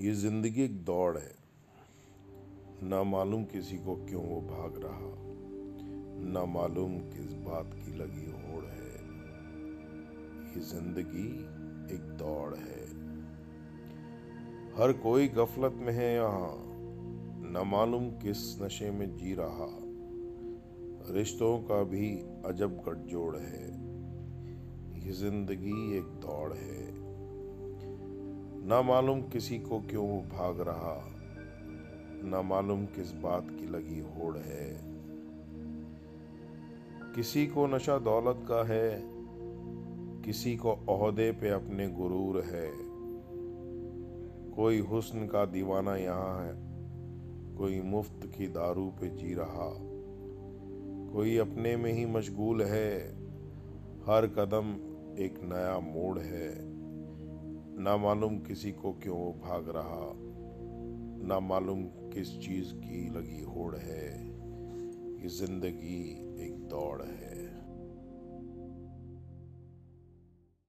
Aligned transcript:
ये 0.00 0.12
ज़िंदगी 0.12 0.62
एक 0.62 0.84
दौड़ 0.84 1.18
है। 1.18 1.34
ना 2.82 3.02
मालूम 3.02 3.44
किसी 3.44 3.76
को 3.76 3.94
क्यों 3.94 4.22
वो 4.22 4.40
भाग 4.40 4.74
रहा। 4.84 5.12
ना 6.32 6.44
मालूम 6.44 6.98
किस 6.98 7.32
बात 7.32 7.70
की 7.74 7.96
लगी 7.96 8.26
होड़ 8.26 8.64
है। 8.64 8.90
ये 10.54 10.60
ज़िंदगी 10.60 11.28
एक 11.94 12.00
दौड़ 12.00 12.54
है। 12.54 12.84
हर 14.78 14.92
कोई 14.92 15.28
गफलत 15.28 15.72
में 15.72 15.92
है 15.92 16.14
यहाँ। 16.14 16.52
न 17.52 17.62
मालूम 17.66 18.10
किस 18.10 18.62
नशे 18.62 18.90
में 18.90 19.16
जी 19.16 19.34
रहा। 19.34 19.68
रिश्तों 21.14 21.58
का 21.58 21.82
भी 21.84 22.10
अजब 22.46 22.82
गठजोड़ 22.88 23.36
है। 23.36 23.64
ये 25.06 25.12
ज़िंदगी 25.12 25.96
एक 25.98 26.04
दौड़ 26.04 26.52
है। 26.52 27.05
ना 28.68 28.82
मालूम 28.82 29.20
किसी 29.22 29.58
को 29.58 29.80
क्यों 29.80 30.08
वो 30.08 30.20
भाग 30.20 30.60
रहा, 30.60 31.12
ना 32.24 32.42
मालूम 32.42 32.86
किस 32.86 33.12
बात 33.12 33.46
की 33.50 33.66
लगी 33.66 34.00
होड़ 34.00 34.36
है। 34.36 34.80
किसी 37.14 37.46
को 37.46 37.66
नशा 37.66 37.98
दौलत 37.98 38.36
का 38.48 38.66
है, 38.66 39.02
किसी 40.22 40.56
को 40.56 40.72
अहदे 40.72 41.32
पे 41.32 41.48
अपने 41.48 41.88
गुरूर 41.88 42.40
है। 42.40 42.72
कोई 44.54 44.78
हुस्न 44.78 45.26
का 45.26 45.44
दीवाना 45.44 45.96
यहाँ 45.96 46.46
है, 46.46 46.54
कोई 47.56 47.80
मुफ़्त 47.80 48.26
की 48.38 48.46
दारू 48.46 48.86
पे 48.86 49.08
जी 49.08 49.34
रहा। 49.34 49.74
कोई 51.12 51.36
अपने 51.36 51.76
में 51.76 51.92
ही 51.92 52.06
मशगूल 52.06 52.62
है, 52.62 53.08
हर 54.06 54.26
कदम 54.26 54.74
एक 55.18 55.40
नया 55.42 55.78
मोड़ 55.78 56.18
है। 56.18 56.75
ना 57.78 57.96
मालूम 57.96 58.38
किसी 58.38 58.70
को 58.72 58.92
क्यों 58.92 59.18
भाग 59.40 59.68
रहा, 59.68 60.12
ना 61.28 61.38
मालूम 61.40 61.82
किस 62.12 62.28
चीज़ 62.38 62.72
की 62.74 63.00
लगी 63.10 63.42
होड़ 63.44 63.76
है, 63.76 64.06
ये 65.22 65.28
ज़िंदगी 65.28 66.00
एक 66.46 66.54
दौड़ 66.68 67.02
है। 67.02 67.35